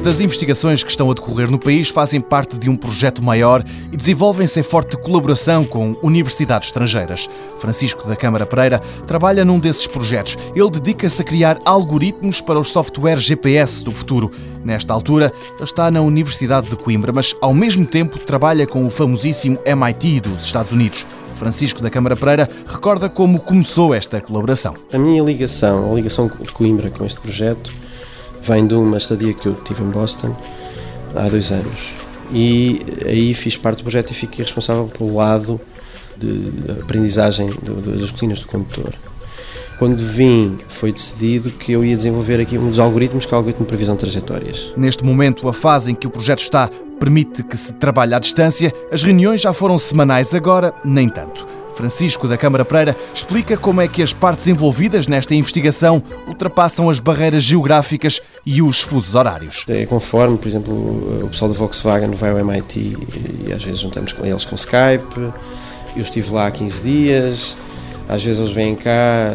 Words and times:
Várias 0.00 0.18
das 0.18 0.24
investigações 0.24 0.82
que 0.82 0.90
estão 0.90 1.10
a 1.10 1.14
decorrer 1.14 1.50
no 1.50 1.58
país 1.58 1.90
fazem 1.90 2.22
parte 2.22 2.58
de 2.58 2.70
um 2.70 2.76
projeto 2.76 3.22
maior 3.22 3.62
e 3.92 3.96
desenvolvem-se 3.98 4.58
em 4.58 4.62
forte 4.62 4.96
colaboração 4.96 5.62
com 5.62 5.94
universidades 6.02 6.68
estrangeiras. 6.68 7.28
Francisco 7.60 8.08
da 8.08 8.16
Câmara 8.16 8.46
Pereira 8.46 8.78
trabalha 9.06 9.44
num 9.44 9.58
desses 9.58 9.86
projetos. 9.86 10.38
Ele 10.56 10.70
dedica-se 10.70 11.20
a 11.20 11.24
criar 11.24 11.58
algoritmos 11.66 12.40
para 12.40 12.58
os 12.58 12.72
softwares 12.72 13.22
GPS 13.22 13.84
do 13.84 13.92
futuro. 13.92 14.30
Nesta 14.64 14.94
altura, 14.94 15.30
está 15.62 15.90
na 15.90 16.00
Universidade 16.00 16.70
de 16.70 16.76
Coimbra, 16.76 17.12
mas 17.12 17.36
ao 17.38 17.52
mesmo 17.52 17.84
tempo 17.84 18.18
trabalha 18.18 18.66
com 18.66 18.86
o 18.86 18.90
famosíssimo 18.90 19.58
MIT 19.66 20.20
dos 20.20 20.46
Estados 20.46 20.72
Unidos. 20.72 21.06
Francisco 21.36 21.82
da 21.82 21.90
Câmara 21.90 22.16
Pereira 22.16 22.48
recorda 22.66 23.10
como 23.10 23.38
começou 23.38 23.92
esta 23.92 24.18
colaboração. 24.18 24.74
A 24.94 24.98
minha 24.98 25.22
ligação, 25.22 25.92
a 25.92 25.94
ligação 25.94 26.26
de 26.26 26.52
Coimbra 26.52 26.88
com 26.88 27.04
este 27.04 27.20
projeto, 27.20 27.70
vem 28.50 28.66
de 28.66 28.74
uma 28.74 28.98
estadia 28.98 29.32
que 29.32 29.46
eu 29.46 29.54
tive 29.54 29.82
em 29.82 29.88
Boston 29.88 30.36
há 31.14 31.28
dois 31.28 31.52
anos. 31.52 31.94
E 32.32 32.80
aí 33.06 33.32
fiz 33.32 33.56
parte 33.56 33.78
do 33.78 33.82
projeto 33.84 34.10
e 34.10 34.14
fiquei 34.14 34.44
responsável 34.44 34.86
pelo 34.86 35.14
lado 35.14 35.60
de 36.16 36.72
aprendizagem 36.82 37.48
das 37.62 38.10
rotinas 38.10 38.40
do 38.40 38.46
condutor. 38.46 38.92
Quando 39.78 39.98
vim, 39.98 40.56
foi 40.68 40.92
decidido 40.92 41.50
que 41.50 41.72
eu 41.72 41.84
ia 41.84 41.96
desenvolver 41.96 42.40
aqui 42.40 42.58
um 42.58 42.68
dos 42.68 42.78
algoritmos, 42.78 43.24
que 43.24 43.32
é 43.32 43.34
o 43.34 43.38
algoritmo 43.38 43.64
de 43.64 43.68
previsão 43.68 43.94
de 43.94 44.00
trajetórias. 44.00 44.72
Neste 44.76 45.04
momento, 45.04 45.48
a 45.48 45.52
fase 45.52 45.92
em 45.92 45.94
que 45.94 46.06
o 46.06 46.10
projeto 46.10 46.40
está 46.40 46.68
permite 46.98 47.42
que 47.42 47.56
se 47.56 47.72
trabalhe 47.74 48.14
à 48.14 48.18
distância. 48.18 48.72
As 48.92 49.02
reuniões 49.02 49.40
já 49.40 49.52
foram 49.52 49.78
semanais, 49.78 50.34
agora 50.34 50.74
nem 50.84 51.08
tanto. 51.08 51.46
Francisco 51.80 52.28
da 52.28 52.36
Câmara 52.36 52.62
Pereira 52.62 52.94
explica 53.14 53.56
como 53.56 53.80
é 53.80 53.88
que 53.88 54.02
as 54.02 54.12
partes 54.12 54.46
envolvidas 54.46 55.06
nesta 55.06 55.34
investigação 55.34 56.02
ultrapassam 56.28 56.90
as 56.90 57.00
barreiras 57.00 57.42
geográficas 57.42 58.20
e 58.44 58.60
os 58.60 58.82
fusos 58.82 59.14
horários. 59.14 59.64
É 59.66 59.86
conforme, 59.86 60.36
por 60.36 60.46
exemplo, 60.46 61.24
o 61.24 61.28
pessoal 61.28 61.50
da 61.50 61.56
Volkswagen 61.56 62.10
vai 62.10 62.32
ao 62.32 62.38
MIT 62.38 62.98
e 63.46 63.50
às 63.50 63.64
vezes 63.64 63.80
juntamos 63.80 64.12
com 64.12 64.26
eles 64.26 64.44
com 64.44 64.56
Skype. 64.56 65.32
Eu 65.96 66.02
estive 66.02 66.30
lá 66.34 66.48
há 66.48 66.50
15 66.50 66.82
dias, 66.82 67.56
às 68.06 68.22
vezes 68.22 68.40
eles 68.40 68.52
vêm 68.52 68.76
cá. 68.76 69.30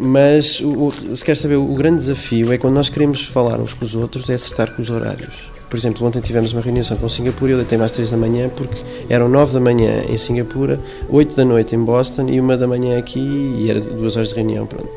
Mas 0.00 0.60
o, 0.60 0.92
se 1.14 1.24
quer 1.24 1.36
saber, 1.36 1.56
o 1.56 1.74
grande 1.74 1.98
desafio 1.98 2.52
é 2.52 2.58
quando 2.58 2.74
nós 2.74 2.88
queremos 2.88 3.26
falar 3.26 3.60
uns 3.60 3.74
com 3.74 3.84
os 3.84 3.94
outros, 3.94 4.28
é 4.30 4.34
acertar 4.34 4.74
com 4.74 4.82
os 4.82 4.90
horários. 4.90 5.52
Por 5.72 5.78
exemplo, 5.78 6.06
ontem 6.06 6.20
tivemos 6.20 6.52
uma 6.52 6.60
reunião 6.60 6.84
com 6.96 7.08
Singapura 7.08 7.52
eu 7.52 7.56
deitei 7.56 7.78
mais 7.78 7.90
3 7.92 8.10
da 8.10 8.16
manhã 8.18 8.50
porque 8.50 8.76
eram 9.08 9.26
9 9.26 9.54
da 9.54 9.60
manhã 9.60 10.04
em 10.06 10.18
Singapura, 10.18 10.78
8 11.08 11.34
da 11.34 11.46
noite 11.46 11.74
em 11.74 11.82
Boston 11.82 12.28
e 12.28 12.38
1 12.40 12.58
da 12.58 12.66
manhã 12.66 12.98
aqui 12.98 13.18
e 13.18 13.70
era 13.70 13.80
duas 13.80 14.14
horas 14.16 14.28
de 14.28 14.34
reunião. 14.34 14.66
Pronto. 14.66 14.88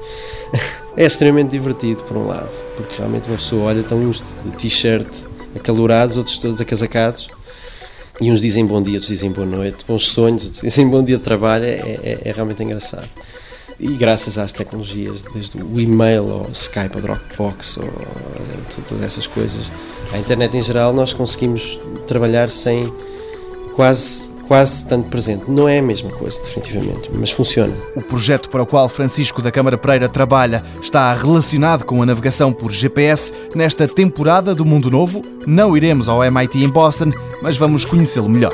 É 0.98 1.04
extremamente 1.06 1.52
divertido, 1.52 2.02
por 2.04 2.16
um 2.16 2.26
lado, 2.26 2.50
porque 2.78 2.96
realmente 2.98 3.28
uma 3.28 3.36
pessoa 3.36 3.64
olha, 3.66 3.82
estão 3.82 3.98
uns 3.98 4.24
de 4.46 4.52
t-shirt 4.58 5.06
acalorados, 5.54 6.16
outros 6.16 6.38
todos 6.38 6.62
acasacados. 6.62 7.28
E 8.22 8.32
uns 8.32 8.40
dizem 8.40 8.66
bom 8.66 8.82
dia, 8.82 8.94
outros 8.94 9.10
dizem 9.10 9.30
boa 9.30 9.46
noite, 9.46 9.84
bons 9.86 10.08
sonhos, 10.08 10.46
outros 10.46 10.62
dizem 10.64 10.88
bom 10.88 11.04
dia 11.04 11.18
de 11.18 11.24
trabalho, 11.24 11.66
é, 11.66 12.00
é, 12.02 12.22
é 12.24 12.32
realmente 12.32 12.64
engraçado. 12.64 13.10
E 13.80 13.88
graças 13.90 14.38
às 14.38 14.54
tecnologias, 14.54 15.24
desde 15.34 15.62
o 15.62 15.80
e-mail, 15.80 16.26
ou 16.26 16.50
Skype, 16.54 16.96
ou 16.96 17.02
Dropbox, 17.02 17.78
ou 17.78 17.90
todas 18.88 19.04
essas 19.04 19.28
coisas, 19.28 19.66
a 20.14 20.18
internet 20.18 20.56
em 20.56 20.62
geral, 20.62 20.94
nós 20.94 21.12
conseguimos 21.12 21.78
trabalhar 22.08 22.50
sem 22.50 22.92
quase 23.76 24.36
quase 24.48 24.84
tanto 24.86 25.10
presente. 25.10 25.50
Não 25.50 25.68
é 25.68 25.80
a 25.80 25.82
mesma 25.82 26.10
coisa, 26.12 26.40
definitivamente, 26.42 27.10
mas 27.14 27.32
funciona. 27.32 27.74
O 27.96 28.02
projeto 28.02 28.50
para 28.50 28.64
o 28.64 28.66
qual 28.66 28.88
Francisco 28.88 29.42
da 29.42 29.52
Câmara 29.52 29.78
Pereira 29.78 30.08
trabalha 30.08 30.64
está 30.82 31.14
relacionado 31.14 31.84
com 31.84 32.02
a 32.02 32.06
navegação 32.06 32.54
por 32.54 32.72
GPS. 32.72 33.34
Nesta 33.54 33.88
temporada 33.88 34.54
do 34.54 34.66
Mundo 34.66 34.90
Novo, 34.90 35.22
não 35.46 35.76
iremos 35.76 36.08
ao 36.08 36.24
MIT 36.24 36.64
em 36.64 36.70
Boston, 36.70 37.12
mas 37.42 37.58
vamos 37.58 37.86
conhecê-lo 37.86 38.30
melhor. 38.30 38.54